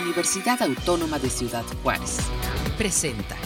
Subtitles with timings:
[0.00, 2.18] Universidad Autónoma de Ciudad Juárez.
[2.76, 3.36] Presenta.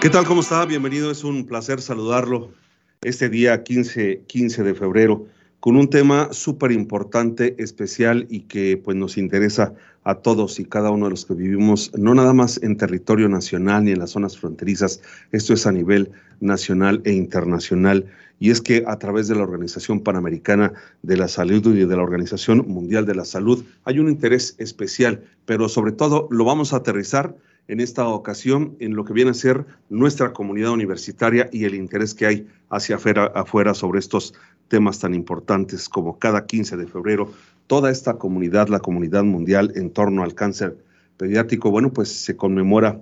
[0.00, 0.24] ¿Qué tal?
[0.26, 0.66] ¿Cómo está?
[0.66, 1.10] Bienvenido.
[1.10, 2.52] Es un placer saludarlo
[3.00, 5.26] este día 15, 15 de febrero
[5.60, 9.72] con un tema súper importante, especial y que pues nos interesa
[10.04, 13.84] a todos y cada uno de los que vivimos, no nada más en territorio nacional
[13.84, 15.00] ni en las zonas fronterizas,
[15.30, 16.10] esto es a nivel
[16.40, 18.06] nacional e internacional.
[18.40, 20.72] Y es que a través de la Organización Panamericana
[21.02, 25.22] de la Salud y de la Organización Mundial de la Salud hay un interés especial,
[25.44, 27.36] pero sobre todo lo vamos a aterrizar
[27.68, 32.14] en esta ocasión en lo que viene a ser nuestra comunidad universitaria y el interés
[32.14, 34.34] que hay hacia afuera, afuera sobre estos
[34.68, 37.30] temas tan importantes como cada 15 de febrero,
[37.66, 40.76] toda esta comunidad, la comunidad mundial en torno al cáncer
[41.16, 43.00] pediátrico, bueno, pues se conmemora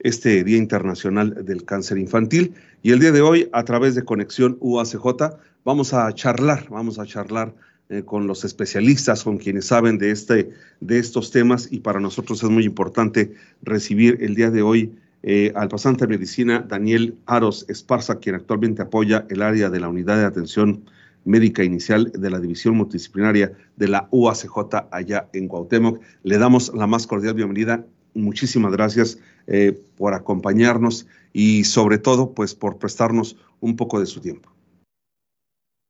[0.00, 2.54] este Día Internacional del Cáncer Infantil.
[2.82, 7.06] Y el día de hoy a través de Conexión UACJ vamos a charlar, vamos a
[7.06, 7.54] charlar
[7.88, 11.68] eh, con los especialistas, con quienes saben de, este, de estos temas.
[11.70, 16.16] Y para nosotros es muy importante recibir el día de hoy eh, al pasante de
[16.16, 20.84] medicina Daniel Aros Esparza, quien actualmente apoya el área de la unidad de atención
[21.24, 26.00] médica inicial de la División Multidisciplinaria de la UACJ allá en Cuauhtémoc.
[26.22, 27.84] Le damos la más cordial bienvenida.
[28.14, 34.20] Muchísimas gracias eh, por acompañarnos y sobre todo pues por prestarnos un poco de su
[34.20, 34.50] tiempo.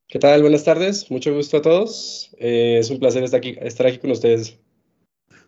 [0.09, 0.41] ¿Qué tal?
[0.41, 1.11] Buenas tardes.
[1.11, 2.35] Mucho gusto a todos.
[2.39, 4.59] Eh, es un placer estar aquí, estar aquí con ustedes.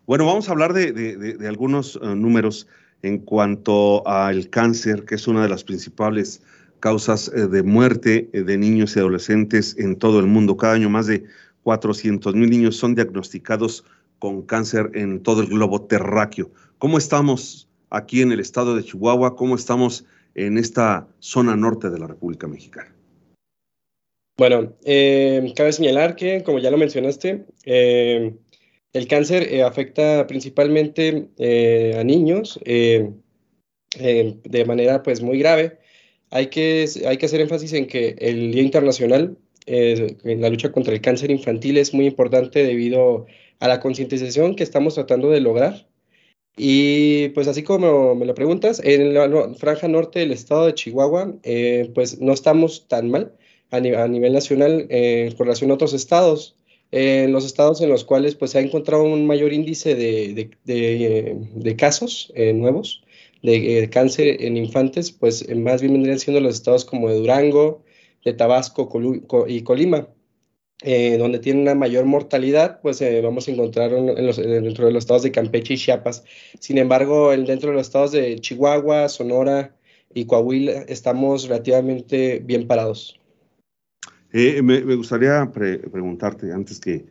[0.05, 2.67] Bueno, vamos a hablar de, algunos eh, números
[3.01, 6.43] en cuanto al cáncer, que es una de las principales
[6.81, 10.57] causas eh, de muerte eh, de niños y adolescentes en todo el mundo.
[10.57, 11.23] Cada año más de
[11.63, 13.85] 400 mil niños son diagnosticados
[14.19, 16.51] con cáncer en todo el globo terráqueo.
[16.79, 19.37] ¿Cómo estamos aquí en el estado de Chihuahua?
[19.37, 22.93] ¿Cómo estamos en esta zona norte de la República Mexicana?
[24.37, 31.29] Bueno, eh, cabe señalar que, como ya lo mencionaste, el cáncer afecta principalmente
[31.95, 33.13] a niños de
[34.65, 35.81] manera pues muy grave
[36.31, 39.37] hay que, hay que hacer énfasis en que el Día Internacional
[39.67, 43.27] eh, en la lucha contra el cáncer infantil es muy importante debido
[43.59, 45.87] a la concientización que estamos tratando de lograr.
[46.57, 51.35] Y pues así como me lo preguntas, en la franja norte del estado de Chihuahua,
[51.43, 53.33] eh, pues no estamos tan mal
[53.69, 56.55] a, nivel nacional eh, en relación a otros estados.
[56.91, 61.37] en los estados en los cuales pues se ha encontrado un mayor índice de, de,
[61.53, 63.01] de casos nuevos,
[63.41, 67.83] de, cáncer en infantes, pues eh, más bien vendrían siendo los estados como de Durango,
[68.23, 68.89] de Tabasco
[69.47, 70.07] y Colima.
[70.83, 74.91] Eh, donde tiene una mayor mortalidad, pues eh, vamos a encontrar en los, dentro de
[74.91, 76.23] los estados de Campeche y Chiapas.
[76.59, 79.75] Sin embargo, dentro de los estados de Chihuahua, Sonora
[80.11, 83.19] y Coahuila estamos relativamente bien parados.
[84.33, 87.05] me, gustaría preguntarte, antes que,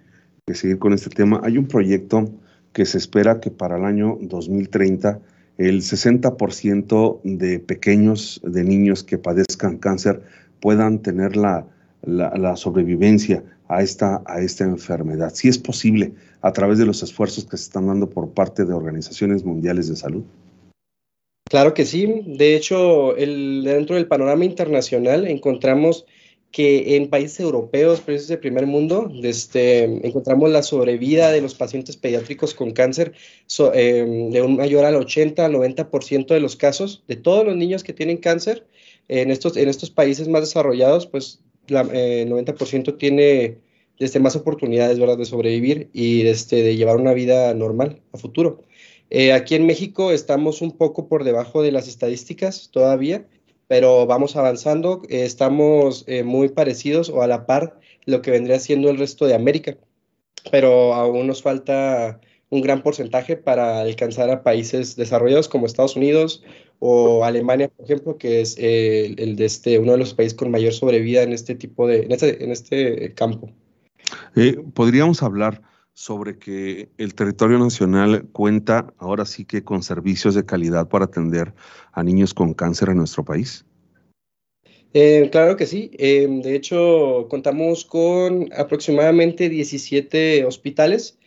[0.53, 2.29] seguir con este tema, hay un proyecto
[2.73, 5.21] que se espera que para el año 2030
[5.61, 10.23] el 60% de pequeños, de niños que padezcan cáncer
[10.59, 11.67] puedan tener la,
[12.57, 15.35] sobrevivencia a esta, a esta enfermedad.
[15.35, 18.73] Si es posible a través de los esfuerzos que se están dando por parte de
[18.73, 20.23] organizaciones mundiales de salud.
[21.51, 22.23] Claro que sí.
[22.27, 26.07] De hecho, dentro del panorama internacional encontramos
[26.51, 31.97] que en países europeos, países de primer mundo, este, encontramos la sobrevida de los pacientes
[31.97, 33.13] pediátricos con cáncer
[33.75, 37.85] em, de un mayor al 80 al 90% de los casos de todos los niños
[37.85, 38.67] que tienen cáncer
[39.09, 43.59] en estos, en estos países más desarrollados, pues la, eh, el 90% tiene
[43.99, 45.19] desde más oportunidades ¿verdad?
[45.19, 48.65] de sobrevivir y este, de llevar una vida normal a futuro.
[49.11, 53.27] Eh, aquí en México estamos un poco por debajo de las estadísticas todavía
[53.71, 58.59] pero vamos avanzando, eh, estamos eh, muy parecidos o a la par lo que vendría
[58.59, 59.77] siendo el resto de América,
[60.51, 66.43] pero aún nos falta un gran porcentaje para alcanzar a países desarrollados como Estados Unidos
[66.81, 70.51] o Alemania, por ejemplo, que es eh, el de este, uno de los países con
[70.51, 73.53] mayor sobrevida en este tipo de, en este, en este campo.
[74.75, 80.89] Podríamos hablar sobre que el territorio nacional cuenta ahora sí que con servicios de calidad
[80.89, 81.55] para atender
[81.93, 83.65] a niños con cáncer en nuestro país?
[84.93, 85.91] Eh, claro que sí.
[85.99, 91.19] Eh, de hecho, contamos con aproximadamente 17 hospitales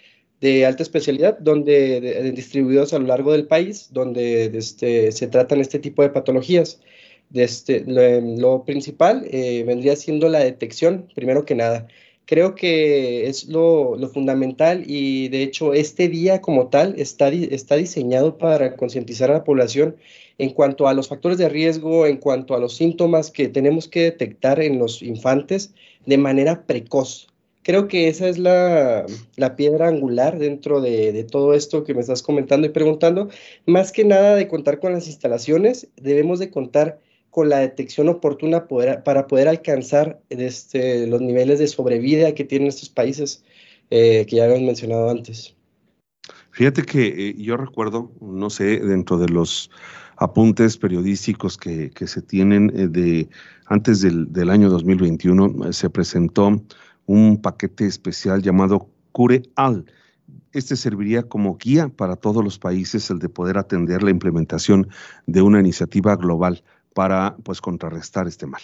[0.42, 5.80] de alta especialidad donde distribuidos a lo largo del país, donde este, se tratan este
[5.80, 6.82] tipo de patologías.
[7.34, 11.88] Este, lo, principal eh, vendría siendo la detección, primero que nada
[12.26, 18.38] creo que es lo, fundamental y de hecho este día como tal está, está diseñado
[18.38, 19.96] para concientizar a la población
[20.38, 24.02] en cuanto a los factores de riesgo, en cuanto a los síntomas que tenemos que
[24.02, 25.74] detectar en los infantes
[26.06, 27.28] de manera precoz.
[27.64, 29.06] creo que esa es la,
[29.56, 33.30] piedra angular dentro de, todo esto que me estás comentando y preguntando.
[33.66, 37.00] Más que nada de contar con las instalaciones, debemos de contar
[37.34, 42.90] con la detección oportuna para poder alcanzar este, los niveles de sobrevida que tienen estos
[42.90, 43.44] países
[43.90, 45.56] eh, que ya habíamos mencionado antes.
[46.52, 49.72] Fíjate que eh, yo recuerdo, no sé, dentro de los
[50.18, 53.28] apuntes periodísticos que, se tienen eh, de
[53.66, 56.62] antes del, del, año 2021, se presentó
[57.08, 59.86] un paquete especial llamado Cure Al.
[60.52, 64.88] Este serviría como guía para todos los países el de poder atender la implementación
[65.26, 66.64] de una iniciativa global
[66.94, 68.62] para pues contrarrestar este mal.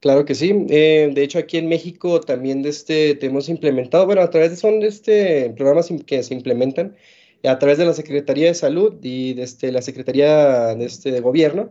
[0.00, 0.66] Claro que sí.
[0.68, 4.80] Eh, de hecho, aquí en México también este, tenemos implementado, bueno, a través de son
[4.80, 6.96] de este programas que se implementan
[7.44, 11.20] a través de la Secretaría de Salud y de este, la Secretaría de, este, de
[11.20, 11.70] Gobierno,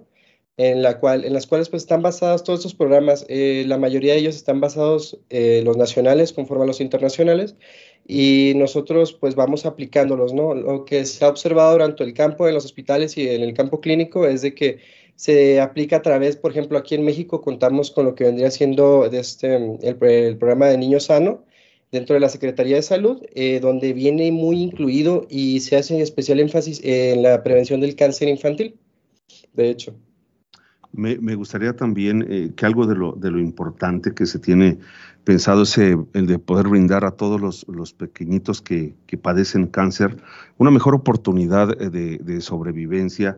[0.57, 3.25] en, la cual, en las cuales pues, están basados todos estos programas.
[3.29, 7.55] Eh, la mayoría de ellos están basados eh, los nacionales conforme a los internacionales
[8.07, 10.53] y nosotros pues vamos aplicándolos, ¿no?
[10.53, 13.81] Lo que se ha observado durante el campo, en los hospitales y en el campo
[13.81, 14.79] clínico es de que
[15.15, 19.05] se aplica a través, por ejemplo, aquí en México contamos con lo que vendría siendo
[19.05, 21.45] este, el, programa de Niño Sano
[21.91, 26.39] dentro de la Secretaría de Salud, eh, donde viene muy incluido y se hace especial
[26.39, 28.77] énfasis en la prevención del cáncer infantil,
[29.53, 29.95] de hecho.
[30.95, 34.79] Me, gustaría también eh, que algo de lo, de lo importante que se tiene
[35.25, 40.17] pensado es el de poder brindar a todos los, pequeñitos que, padecen cáncer
[40.57, 43.37] una mejor oportunidad de, de sobrevivencia,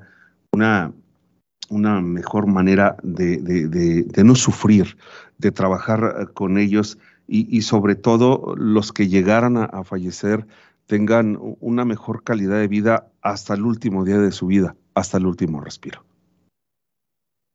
[0.52, 4.98] una mejor manera de, no sufrir,
[5.38, 6.98] de trabajar eh, con ellos
[7.30, 10.48] y, sobre todo los que llegaran a, fallecer
[10.86, 15.26] tengan una mejor calidad de vida hasta el último día de su vida, hasta el
[15.26, 16.07] último respiro.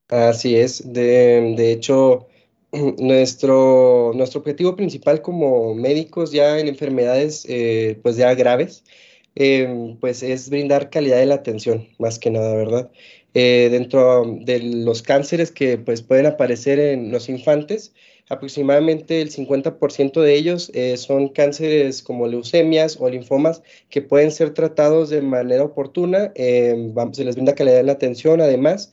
[0.09, 2.29] Así es, de, hecho,
[2.99, 8.85] nuestro, nuestro objetivo principal como médicos ya en enfermedades eh, pues ya graves,
[9.37, 12.91] eh, pues es brindar calidad de la atención, más que nada, ¿verdad?
[13.35, 17.95] Eh, dentro de los cánceres que pues, pueden aparecer en los infantes,
[18.29, 25.11] aproximadamente el 50% de ellos son cánceres como leucemias o linfomas que pueden ser tratados
[25.11, 28.93] de manera oportuna, se les brinda calidad de la atención además,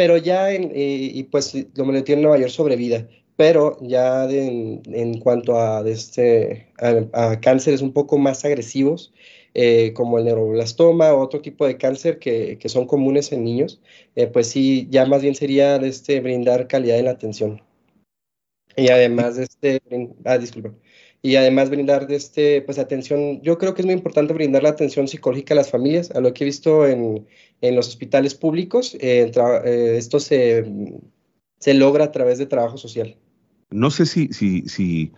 [0.00, 3.06] pero ya en, y pues lo tiene una mayor sobrevida
[3.36, 9.12] pero ya en, cuanto a, este, a, cánceres un poco más agresivos,
[9.54, 13.80] eh, como el neuroblastoma o otro tipo de cáncer que, que son comunes en niños,
[14.14, 17.62] eh, pues sí, ya más bien sería de este, brindar calidad en la atención.
[18.76, 19.80] Y además de este,
[20.26, 20.74] ah, disculpa.
[21.22, 24.70] Y además brindar de este, pues atención, yo creo que es muy importante brindar la
[24.70, 27.26] atención psicológica a las familias, a lo que he visto en,
[27.60, 29.30] en los hospitales públicos, eh,
[29.98, 30.64] esto se,
[31.58, 33.16] se logra a través de trabajo social.
[33.70, 35.12] No sé si, si, si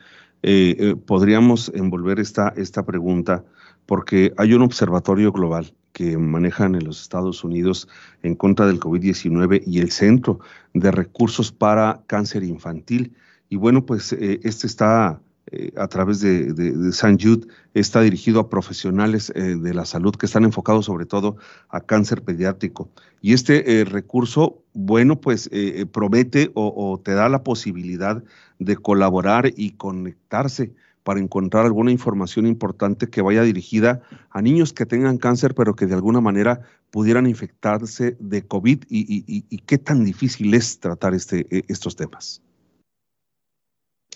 [1.06, 3.44] podríamos envolver esta, esta pregunta
[3.87, 7.88] porque hay un observatorio global que manejan en los Estados Unidos
[8.22, 10.40] en contra del COVID-19 y el Centro
[10.72, 13.14] de Recursos para Cáncer Infantil.
[13.49, 15.20] Y bueno, pues eh, este está
[15.52, 20.26] eh, a través de, San Jude, está dirigido a profesionales eh, de la salud que
[20.26, 21.37] están enfocados sobre todo
[21.69, 22.90] a cáncer pediátrico.
[23.20, 25.49] Y este recurso, bueno, pues
[25.93, 28.22] promete o te da la posibilidad
[28.58, 30.72] de colaborar y conectarse
[31.02, 35.87] para encontrar alguna información importante que vaya dirigida a niños que tengan cáncer, pero que
[35.87, 41.97] de alguna manera pudieran infectarse de COVID y, qué tan difícil es tratar este, estos
[41.97, 42.42] temas.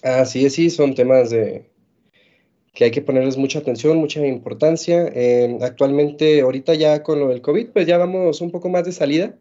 [0.06, 1.68] Así es, sí, son temas de,
[2.72, 5.10] que hay que ponerles mucha atención, mucha importancia.
[5.12, 8.92] Eh, actualmente, ahorita ya con lo del COVID, pues ya vamos un poco más de
[8.92, 9.34] salida,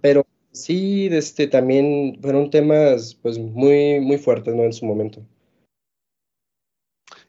[0.00, 4.64] pero sí, este, también fueron temas pues muy, muy fuertes ¿no?
[4.64, 5.22] en su momento.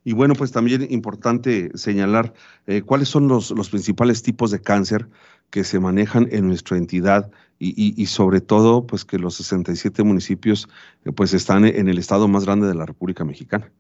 [0.03, 2.33] Y bueno, pues también importante señalar
[2.65, 5.07] eh, cuáles son los, los, principales tipos de cáncer
[5.51, 10.67] que se manejan en nuestra entidad y, sobre todo, pues que los 67 municipios
[11.05, 13.71] eh, pues están en el estado más grande de la República Mexicana.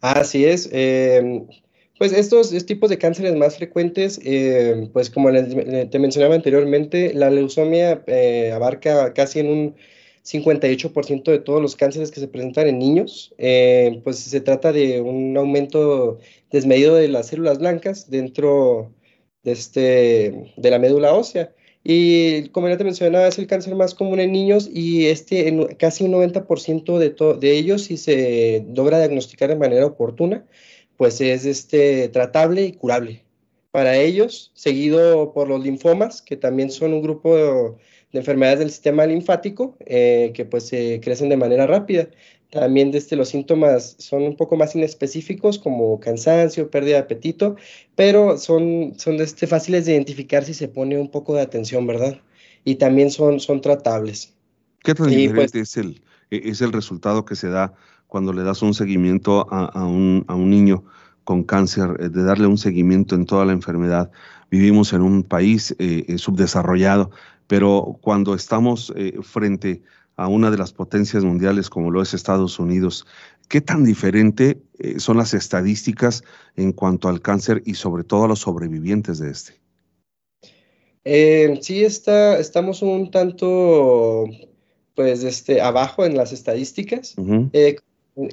[0.00, 0.68] Así es.
[0.72, 1.46] Em,
[1.98, 8.04] pues estos, tipos de cánceres más frecuentes, em, pues como te mencionaba anteriormente, la leucemia
[8.06, 9.74] eh, abarca casi en un
[10.22, 15.00] 58% de todos los cánceres que se presentan en niños, eh, pues se trata de
[15.00, 16.18] un aumento
[16.52, 18.92] desmedido de las células blancas dentro
[19.42, 21.52] de, este, de la médula ósea.
[21.90, 25.74] Y como ya te mencionaba, es el cáncer más común en niños y este, en
[25.76, 30.44] casi un 90% de, de ellos, si se logra diagnosticar de manera oportuna,
[30.98, 33.24] pues es este, tratable y curable.
[33.70, 37.78] para ellos, seguido por los linfomas, que también son un grupo
[38.12, 42.08] de, enfermedades del sistema linfático eh, que pues se crecen de manera rápida.
[42.50, 47.56] También desde los síntomas son un poco más inespecíficos como cansancio, pérdida de apetito,
[47.94, 52.18] pero son, son este, fáciles de identificar si se pone un poco de atención, ¿verdad?
[52.64, 54.34] Y también son, son tratables.
[54.82, 56.00] ¿Qué tan pues diferente es, el,
[56.30, 57.74] e, es el resultado que se da
[58.06, 60.84] cuando le das un seguimiento a, un, a un niño
[61.24, 64.10] con cáncer, eh, de darle un seguimiento en toda la enfermedad?
[64.50, 67.10] Vivimos en un país eh, eh, subdesarrollado,
[67.48, 69.82] pero cuando estamos frente
[70.18, 73.06] a una de las potencias mundiales como lo es Estados Unidos.
[73.48, 76.24] ¿Qué tan diferente eh, son las estadísticas
[76.56, 79.52] en cuanto al cáncer y sobre todo a los sobrevivientes de este?
[81.04, 84.24] Eh, sí, está, estamos un tanto
[84.96, 87.14] pues este, abajo en las estadísticas.
[87.52, 87.76] Eh,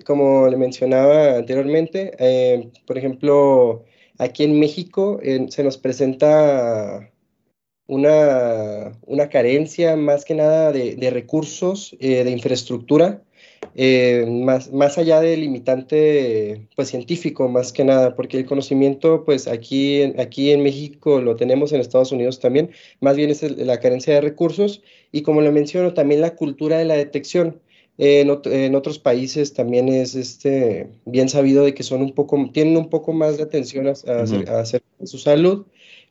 [0.03, 3.85] como le mencionaba anteriormente, por ejemplo,
[4.17, 7.11] aquí en México se nos presenta
[7.87, 13.21] una, una carencia más que nada de, de recursos, eh, de infraestructura,
[13.75, 19.47] eh, más, más allá del limitante pues, científico, más que nada, porque el conocimiento, pues
[19.47, 24.13] aquí, aquí en México lo tenemos, en Estados Unidos también, más bien es la carencia
[24.15, 27.59] de recursos y como le menciono, también la cultura de la detección.
[27.97, 32.77] en, en, otros países también es este, bien sabido de que son un poco, tienen
[32.77, 34.65] un poco más de atención a, a, a
[35.05, 35.65] su salud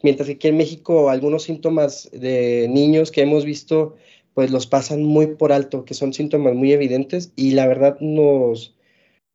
[0.05, 3.97] mientras que aquí en México algunos síntomas de niños que hemos visto
[4.35, 8.75] pues los pasan muy por alto, que son síntomas muy evidentes y la verdad nos,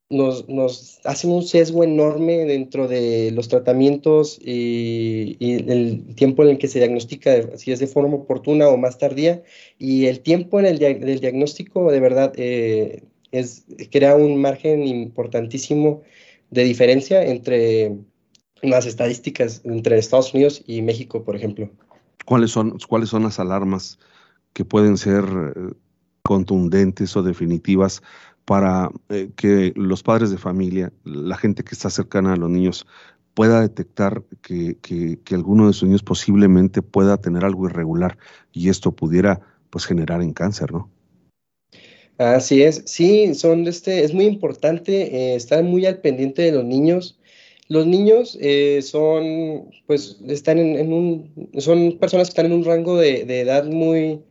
[0.09, 6.67] nos, hacen un sesgo enorme dentro de los tratamientos y, el tiempo en el que
[6.67, 9.41] se diagnostica, si es de forma oportuna o más tardía,
[9.77, 16.01] y el tiempo en el del diagnóstico de verdad eh, es, crea un margen importantísimo
[16.51, 17.95] de diferencia entre
[18.61, 21.69] las estadísticas entre Estados Unidos y México, por ejemplo.
[22.25, 23.99] ¿Cuáles son, cuáles son las alarmas
[24.53, 25.73] que pueden ser eh,
[26.23, 28.01] contundentes o definitivas
[28.45, 32.87] para eh, que los padres de familia, la gente que está cercana a los niños,
[33.33, 34.75] pueda detectar que,
[35.31, 38.17] alguno de sus niños posiblemente pueda tener algo irregular
[38.51, 39.39] y esto pudiera
[39.69, 40.89] pues generar en cáncer, ¿no?
[42.17, 46.65] Así es, sí, son este, es muy importante eh, estar muy al pendiente de los
[46.65, 47.18] niños,
[47.69, 52.97] los niños eh, son, pues, están en, un, son personas que están en un rango
[52.97, 54.23] de, edad muy,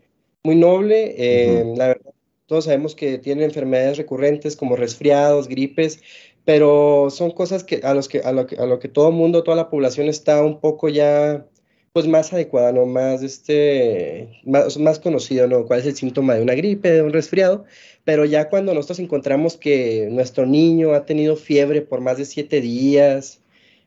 [0.43, 1.15] muy noble.
[1.17, 2.13] Eh, la verdad,
[2.47, 6.01] todos sabemos que tienen enfermedades recurrentes como resfriados, gripes,
[6.45, 9.15] pero son cosas que a, los que, a, lo, que, a lo que todo el
[9.15, 11.47] mundo, toda la población está un poco ya
[11.93, 12.87] pues más adecuada, ¿no?
[12.87, 15.67] Más, este, más, más conocido, ¿no?
[15.67, 17.65] ¿Cuál es el síntoma de una gripe, de un resfriado?
[18.09, 22.63] pero ya cuando nosotros encontramos que nuestro niño ha tenido fiebre por más de siete
[22.63, 23.43] días,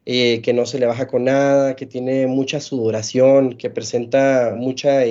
[0.06, 5.04] eh, que no se le baja con nada, que tiene mucha sudoración, que presenta mucha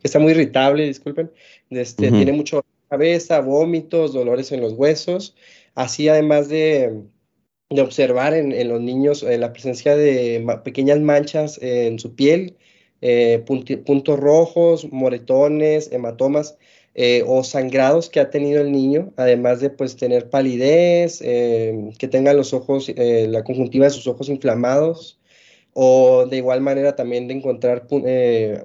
[0.00, 1.30] que está muy irritable, disculpen,
[1.68, 5.36] este, tiene mucho cabeza, vómitos, dolores en los huesos,
[5.74, 7.02] así además de,
[7.70, 12.56] de observar en, en, los niños la presencia de pequeñas manchas en su piel,
[13.02, 13.44] eh,
[13.84, 16.56] puntos rojos, moretones, hematomas,
[16.94, 22.08] eh, o sangrados que ha tenido el niño, además de pues tener palidez, eh, que
[22.08, 25.20] tenga los ojos, eh, la conjuntiva de sus ojos inflamados,
[25.74, 27.86] o de igual manera también de encontrar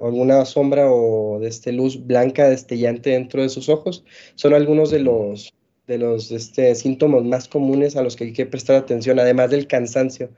[0.02, 4.98] alguna sombra o de este luz blanca destellante dentro de sus ojos, son algunos de
[5.00, 5.54] los,
[5.86, 9.66] de los este, síntomas más comunes a los que hay que prestar atención, además del
[9.66, 10.30] cansancio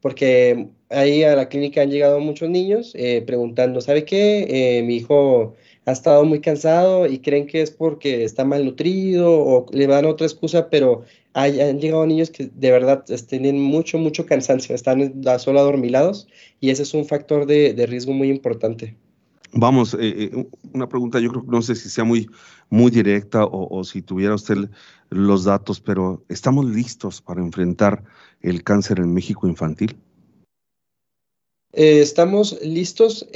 [0.00, 2.94] porque ahí a la clínica han llegado muchos niños
[3.26, 4.80] preguntando, ¿sabe qué?
[4.86, 5.56] mi hijo
[5.88, 10.26] ha estado muy cansado y creen que es porque está malnutrido o le dan otra
[10.26, 15.60] excusa, pero hay, han llegado niños que de verdad tienen mucho, mucho cansancio, están solo
[15.60, 16.28] adormilados
[16.60, 18.96] y ese es un factor de, riesgo muy importante.
[19.52, 22.28] Vamos, eh, eh, una pregunta, yo creo que no sé si sea muy,
[22.68, 24.68] muy directa o, si tuviera usted
[25.10, 28.04] los datos, pero ¿estamos listos para enfrentar
[28.42, 29.96] el cáncer en México infantil?
[31.72, 33.26] Eh, estamos listos.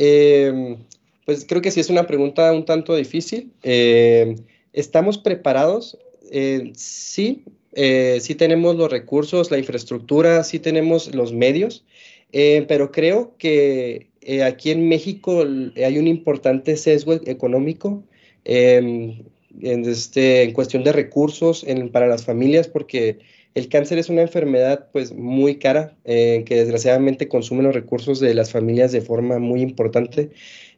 [1.25, 3.53] Pues creo que sí es una pregunta un tanto difícil.
[3.63, 4.37] Eh,
[4.73, 5.99] ¿Estamos preparados?
[6.31, 11.85] Eh, sí, sí tenemos los recursos, la infraestructura, sí tenemos los medios,
[12.33, 14.09] pero creo que
[14.45, 15.45] aquí en México
[15.77, 18.03] hay un importante sesgo económico
[18.45, 19.25] em,
[19.61, 23.19] en, este, en cuestión de recursos para las familias, porque
[23.55, 28.51] el cáncer es una enfermedad pues muy cara, que desgraciadamente consume los recursos de las
[28.51, 30.31] familias de forma muy importante.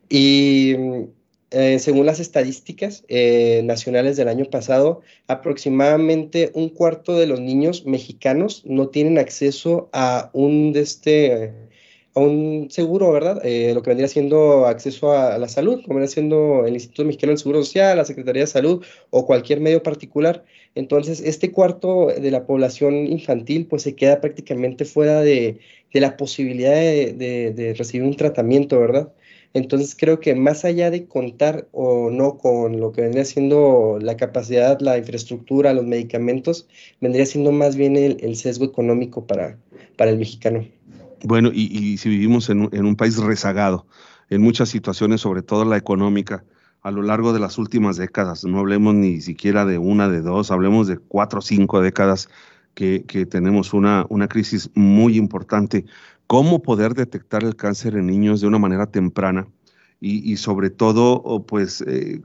[0.08, 0.74] Y
[1.54, 7.86] eh, según las estadísticas eh, nacionales del año pasado, aproximadamente un cuarto de los niños
[7.86, 11.52] mexicanos no tienen acceso a un, de este,
[12.14, 13.40] a un seguro, ¿verdad?
[13.44, 17.30] Eh, lo que vendría siendo acceso a, la salud, como vendría siendo el Instituto Mexicano
[17.30, 20.44] del Seguro Social, la Secretaría de Salud o cualquier medio particular.
[20.74, 25.60] Entonces, este cuarto de la población infantil pues se queda prácticamente fuera de,
[25.92, 29.12] la posibilidad de recibir un tratamiento, ¿verdad?
[29.54, 34.16] Entonces creo que más allá de contar o no con lo que vendría siendo la
[34.16, 36.66] capacidad, la infraestructura, los medicamentos,
[37.00, 39.56] vendría siendo más bien el, sesgo económico para,
[39.96, 40.66] para el mexicano.
[41.22, 43.86] Bueno, y, si vivimos en un, país rezagado,
[44.28, 46.44] en muchas situaciones, sobre todo la económica,
[46.82, 50.50] a lo largo de las últimas décadas, no hablemos ni siquiera de una, de dos,
[50.50, 52.28] hablemos de cuatro o cinco décadas
[52.74, 55.84] que, tenemos una, una crisis muy importante
[56.34, 59.46] cómo poder detectar el cáncer en niños de una manera temprana
[60.00, 62.22] y, sobre todo, pues, eh,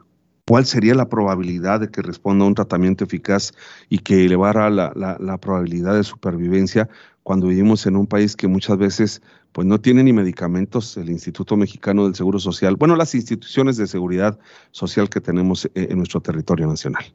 [0.47, 3.51] cuál sería la probabilidad de que responda a un tratamiento eficaz
[3.87, 6.89] y que elevara la, la, probabilidad de supervivencia
[7.21, 11.55] cuando vivimos en un país que muchas veces pues no tiene ni medicamentos, el Instituto
[11.55, 14.39] Mexicano del Seguro Social, bueno, las instituciones de seguridad
[14.71, 17.05] social que tenemos eh, en nuestro territorio nacional.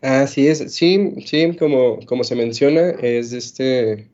[0.00, 4.10] Así es, sí, sí, como, como se menciona, es este,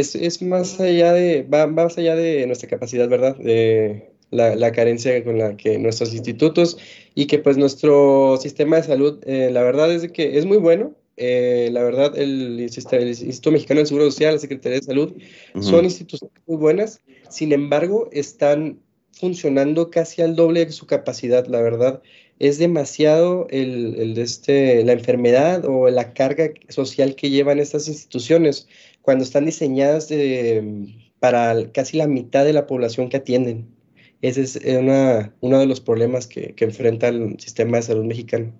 [0.00, 3.36] es, más allá de, va, más allá de nuestra capacidad, ¿verdad?
[3.36, 6.78] De la, carencia con la que nuestros institutos
[7.14, 10.94] y que pues nuestro sistema de salud, eh, la verdad es que es muy bueno.
[11.18, 15.14] Eh, la verdad, el, Instituto Mexicano del Seguro Social, la Secretaría de Salud,
[15.60, 17.00] son instituciones muy buenas,
[17.30, 18.80] sin embargo, están
[19.12, 22.02] funcionando casi al doble de su capacidad, la verdad.
[22.38, 28.68] Es demasiado el, el, este, la enfermedad o la carga social que llevan estas instituciones
[29.06, 33.68] cuando están diseñadas eh, para casi la mitad de la población que atienden.
[34.20, 38.52] Ese es una, uno de los problemas que, enfrenta el sistema de salud mexicano.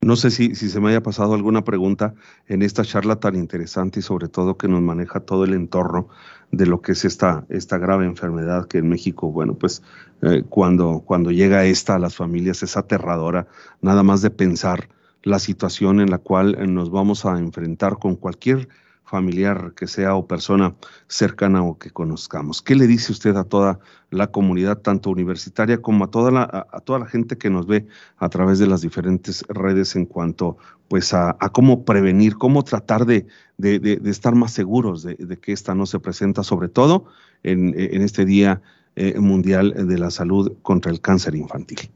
[0.00, 2.12] No sé si, si se me haya pasado alguna pregunta
[2.48, 6.08] en esta charla tan interesante y sobre todo que nos maneja todo el entorno
[6.50, 9.80] de lo que es esta, esta grave enfermedad que en México, bueno, pues
[10.22, 13.46] eh, cuando, cuando llega esta a las familias es aterradora,
[13.80, 14.88] nada más de pensar
[15.22, 18.68] la situación en la cual eh, nos vamos a enfrentar con cualquier
[19.04, 20.74] familiar que sea o persona
[21.06, 22.62] cercana o que conozcamos.
[22.62, 23.78] ¿Qué le dice usted a toda
[24.10, 27.86] la comunidad, tanto universitaria como a toda la, a, toda la gente que nos ve
[28.16, 30.56] a través de las diferentes redes en cuanto
[30.88, 33.26] pues a, cómo prevenir, cómo tratar de,
[33.58, 37.06] de, estar más seguros de, que esta no se presenta, sobre todo
[37.42, 38.62] en, en este Día
[38.96, 41.90] eh, Mundial de la Salud contra el Cáncer Infantil?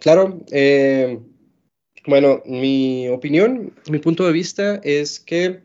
[0.00, 1.20] Claro, eh,
[2.06, 5.60] bueno, mi opinión, mi punto de vista es que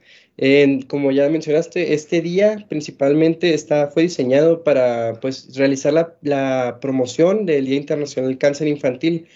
[0.88, 7.66] como ya mencionaste, este día principalmente está, fue diseñado para pues, realizar la, promoción del
[7.66, 9.28] Día Internacional del Cáncer Infantil.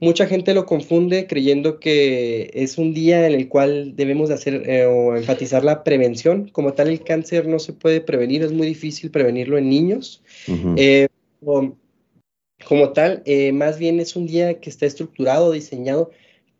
[0.00, 4.68] Mucha gente lo confunde creyendo que es un día en el cual debemos de hacer
[4.68, 6.48] eh, o enfatizar la prevención.
[6.48, 10.22] Como tal, el cáncer no se puede prevenir, es muy difícil prevenirlo en niños.
[10.76, 11.08] Eh,
[12.66, 16.10] como tal, eh, más bien es un día que está estructurado, diseñado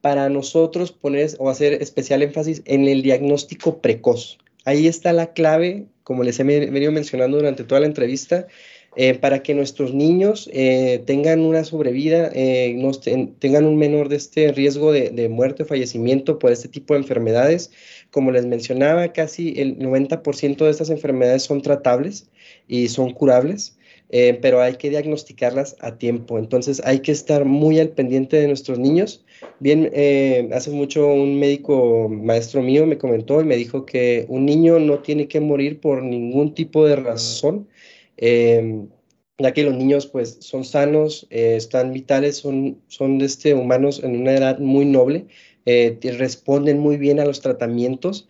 [0.06, 4.38] para nosotros poner o hacer especial énfasis en el diagnóstico precoz.
[4.64, 8.46] Ahí está la clave, como les he venido mencionando durante toda la entrevista,
[8.94, 12.80] eh, para que nuestros niños eh, tengan una sobrevida, eh,
[13.40, 17.00] tengan un menor de este riesgo de, de, muerte o fallecimiento por este tipo de
[17.00, 17.72] enfermedades.
[18.12, 22.30] Como les mencionaba, casi el 90% de estas enfermedades son tratables
[22.68, 23.76] y son curables.
[24.10, 26.38] Eh, pero hay que diagnosticarlas a tiempo.
[26.38, 29.24] Entonces hay que estar muy al pendiente de nuestros niños.
[29.58, 34.46] Bien, eh, hace mucho un médico maestro mío me comentó y me dijo que un
[34.46, 37.68] niño no tiene que morir por ningún tipo de razón.
[38.16, 38.84] Eh,
[39.38, 44.32] ya que los niños pues son sanos, están vitales, son, son este, humanos en una
[44.32, 45.26] edad muy noble,
[45.66, 48.28] responden muy bien a los tratamientos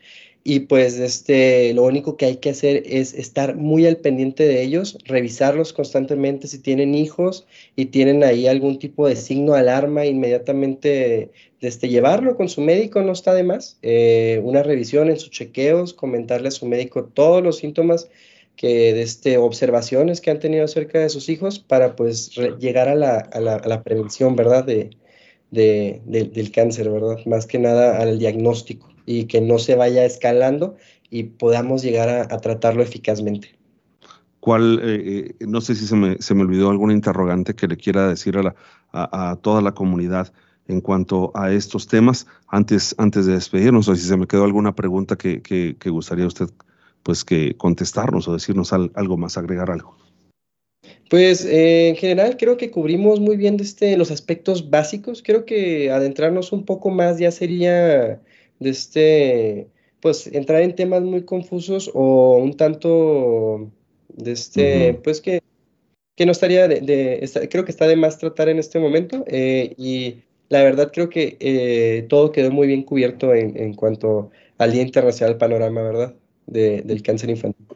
[0.49, 4.63] y pues este, lo único que hay que hacer es estar muy al pendiente de
[4.63, 10.07] ellos, revisarlos constantemente si tienen hijos y tienen ahí algún tipo de signo de alarma,
[10.07, 13.77] inmediatamente este, llevarlo con su médico, no está de más.
[13.83, 18.09] Eh, una revisión en sus chequeos, comentarle a su médico todos los síntomas
[18.55, 23.17] que este, observaciones que han tenido acerca de sus hijos para pues llegar a la,
[23.19, 24.65] a, la, a la, prevención, ¿verdad?
[24.65, 24.91] De,
[25.51, 27.19] de, del cáncer, ¿verdad?
[27.27, 30.77] Más que nada al diagnóstico y que no se vaya escalando
[31.09, 33.57] y podamos llegar a, tratarlo eficazmente.
[34.41, 37.77] ¿Cuál, eh, eh, no sé si se me, se me, olvidó alguna interrogante que le
[37.77, 38.55] quiera decir a, la,
[38.93, 40.33] a, toda la comunidad
[40.69, 44.75] en cuanto a estos temas, antes, antes de despedirnos, o si se me quedó alguna
[44.75, 46.49] pregunta que, que, que gustaría usted
[47.03, 49.97] pues que contestarnos o decirnos algo más, agregar algo.
[51.09, 55.23] Pues eh, en general creo que cubrimos muy bien este, los aspectos básicos.
[55.23, 58.21] Creo que adentrarnos un poco más ya sería
[58.61, 59.69] de este,
[60.01, 63.71] pues entrar en temas muy confusos o un tanto
[64.09, 65.43] de este, pues que,
[66.15, 70.23] que no estaría de, creo que está de más tratar en este momento eh, y
[70.49, 74.83] la verdad creo que eh, todo quedó muy bien cubierto en, en, cuanto al Día
[74.83, 76.15] Internacional Panorama, ¿verdad?
[76.47, 77.67] De, del cáncer infantil.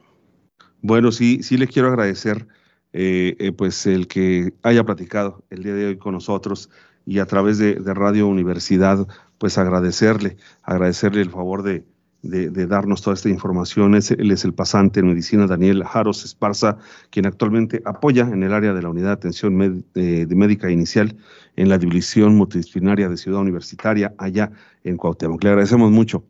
[0.81, 2.47] Bueno, sí, sí le quiero agradecer
[2.93, 6.71] eh, pues el que haya platicado el día de hoy con nosotros
[7.07, 9.07] y a través de, de Radio Universidad,
[9.41, 11.83] pues agradecerle, agradecerle el favor de,
[12.21, 13.95] de, darnos toda esta información.
[13.95, 16.77] él es el pasante en medicina Daniel Jaros Esparza,
[17.09, 21.17] quien actualmente apoya en el área de la unidad de atención de médica inicial
[21.57, 24.53] en la división multidisciplinaria de Ciudad Universitaria allá
[24.85, 25.43] en Cuauhtémoc.
[25.43, 26.23] Le agradecemos mucho.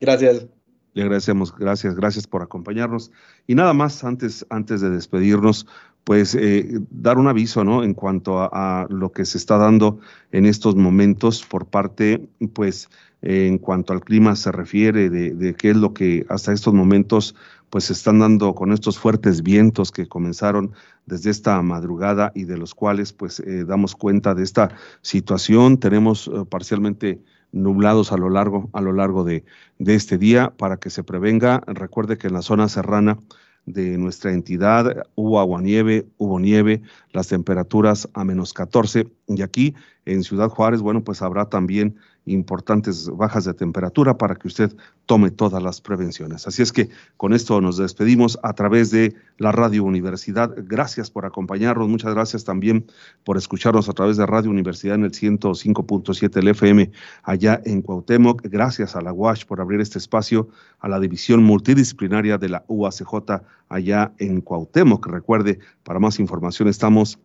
[0.00, 0.48] Gracias.
[0.94, 3.12] Le agradecemos, gracias, gracias por acompañarnos.
[3.46, 5.68] Y nada más, antes, antes de despedirnos,
[6.04, 7.82] pues eh, dar un aviso, ¿no?
[7.82, 9.98] En cuanto a, lo que se está dando
[10.32, 12.90] en estos momentos por parte, pues,
[13.22, 17.34] en cuanto al clima se refiere, de, qué es lo que hasta estos momentos,
[17.70, 20.72] pues, se están dando con estos fuertes vientos que comenzaron
[21.06, 25.78] desde esta madrugada y de los cuales, pues, eh, damos cuenta de esta situación.
[25.78, 29.44] Tenemos eh, parcialmente nublados a lo largo, a lo largo de,
[29.78, 31.62] de este día para que se prevenga.
[31.66, 33.18] Recuerde que en la zona serrana,
[33.66, 35.06] de nuestra entidad.
[35.14, 39.74] Hubo aguanieve, hubo nieve, las temperaturas a menos 14 y aquí
[40.04, 44.74] en Ciudad Juárez, bueno, pues habrá también importantes bajas de temperatura para que usted
[45.06, 46.46] tome todas las prevenciones.
[46.46, 50.54] Así es que con esto nos despedimos a través de la Radio Universidad.
[50.56, 52.86] Gracias por acompañarnos, muchas gracias también
[53.24, 56.90] por escucharnos a través de Radio Universidad en el 105.7 el FM
[57.22, 58.42] allá en Cuauhtémoc.
[58.44, 60.48] Gracias a la UASH por abrir este espacio
[60.80, 65.06] a la división multidisciplinaria de la UACJ allá en Cuauhtémoc.
[65.06, 67.18] Recuerde, para más información estamos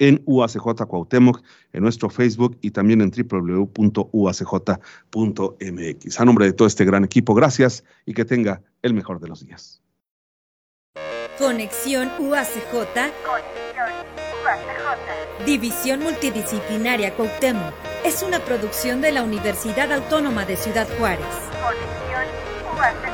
[0.00, 1.40] en UACJ Cuauhtémoc,
[1.72, 3.70] en nuestro Facebook y también en www.uacj.mx.
[6.20, 9.46] A nombre de todo este gran equipo, gracias y que tenga el mejor de los
[9.46, 9.80] días.
[11.38, 12.72] Conexión UACJ.
[12.72, 13.90] Conexión
[14.44, 15.46] UACJ.
[15.46, 17.72] División Multidisciplinaria Cuauhtémoc.
[18.04, 21.26] Es una producción de la Universidad Autónoma de Ciudad Juárez.
[21.62, 22.24] Conexión
[22.76, 23.06] UACJ.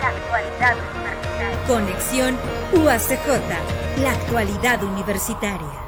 [0.00, 1.66] La actualidad universitaria.
[1.66, 2.38] Conexión
[2.72, 4.02] UACJ.
[4.02, 5.83] La actualidad universitaria.